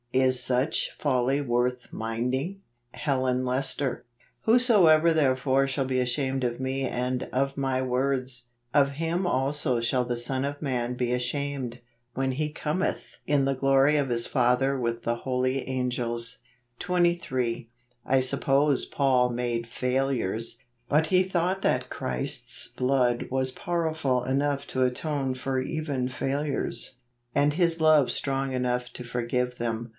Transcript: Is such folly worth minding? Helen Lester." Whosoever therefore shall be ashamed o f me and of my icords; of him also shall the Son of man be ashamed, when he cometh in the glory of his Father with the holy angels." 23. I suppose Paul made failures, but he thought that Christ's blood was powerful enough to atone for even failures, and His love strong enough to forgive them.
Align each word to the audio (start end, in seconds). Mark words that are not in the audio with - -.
Is 0.13 0.43
such 0.43 0.91
folly 0.97 1.39
worth 1.39 1.87
minding? 1.93 2.61
Helen 2.95 3.45
Lester." 3.45 4.03
Whosoever 4.45 5.13
therefore 5.13 5.67
shall 5.67 5.85
be 5.85 5.99
ashamed 6.01 6.43
o 6.43 6.49
f 6.53 6.59
me 6.59 6.81
and 6.85 7.29
of 7.31 7.55
my 7.55 7.79
icords; 7.81 8.47
of 8.73 8.91
him 8.93 9.25
also 9.25 9.79
shall 9.79 10.03
the 10.03 10.17
Son 10.17 10.43
of 10.43 10.61
man 10.61 10.95
be 10.95 11.13
ashamed, 11.13 11.79
when 12.13 12.31
he 12.33 12.51
cometh 12.51 13.17
in 13.25 13.45
the 13.45 13.53
glory 13.55 13.95
of 13.95 14.09
his 14.09 14.27
Father 14.27 14.77
with 14.77 15.03
the 15.03 15.17
holy 15.17 15.65
angels." 15.69 16.39
23. 16.79 17.69
I 18.05 18.19
suppose 18.19 18.83
Paul 18.83 19.29
made 19.29 19.65
failures, 19.65 20.57
but 20.89 21.05
he 21.05 21.23
thought 21.23 21.61
that 21.61 21.89
Christ's 21.91 22.67
blood 22.67 23.27
was 23.29 23.51
powerful 23.51 24.23
enough 24.25 24.67
to 24.69 24.83
atone 24.83 25.35
for 25.35 25.61
even 25.61 26.09
failures, 26.09 26.95
and 27.33 27.53
His 27.53 27.79
love 27.79 28.11
strong 28.11 28.51
enough 28.51 28.91
to 28.93 29.05
forgive 29.05 29.57
them. 29.57 29.89